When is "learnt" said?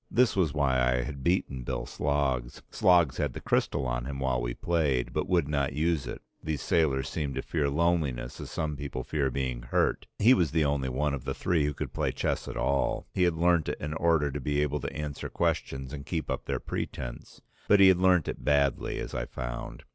13.35-13.69, 17.99-18.27